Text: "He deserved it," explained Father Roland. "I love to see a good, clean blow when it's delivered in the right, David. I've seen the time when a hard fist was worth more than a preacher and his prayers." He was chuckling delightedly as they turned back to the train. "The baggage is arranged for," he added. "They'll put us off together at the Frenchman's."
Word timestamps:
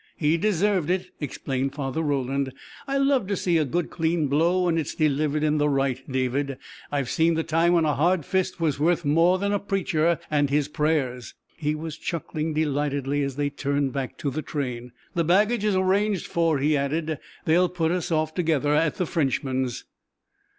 "He 0.17 0.35
deserved 0.35 0.89
it," 0.89 1.11
explained 1.19 1.75
Father 1.75 2.01
Roland. 2.01 2.53
"I 2.87 2.97
love 2.97 3.27
to 3.27 3.35
see 3.37 3.59
a 3.59 3.65
good, 3.65 3.91
clean 3.91 4.25
blow 4.25 4.63
when 4.63 4.79
it's 4.79 4.95
delivered 4.95 5.43
in 5.43 5.59
the 5.59 5.69
right, 5.69 6.01
David. 6.11 6.57
I've 6.91 7.07
seen 7.11 7.35
the 7.35 7.43
time 7.43 7.73
when 7.73 7.85
a 7.85 7.93
hard 7.93 8.25
fist 8.25 8.59
was 8.59 8.79
worth 8.79 9.05
more 9.05 9.37
than 9.37 9.51
a 9.53 9.59
preacher 9.59 10.17
and 10.31 10.49
his 10.49 10.67
prayers." 10.67 11.35
He 11.55 11.75
was 11.75 11.99
chuckling 11.99 12.55
delightedly 12.55 13.21
as 13.21 13.35
they 13.35 13.51
turned 13.51 13.93
back 13.93 14.17
to 14.17 14.31
the 14.31 14.41
train. 14.41 14.91
"The 15.13 15.23
baggage 15.23 15.63
is 15.63 15.75
arranged 15.75 16.25
for," 16.25 16.57
he 16.57 16.75
added. 16.75 17.19
"They'll 17.45 17.69
put 17.69 17.91
us 17.91 18.11
off 18.11 18.33
together 18.33 18.73
at 18.73 18.95
the 18.95 19.05
Frenchman's." 19.05 19.85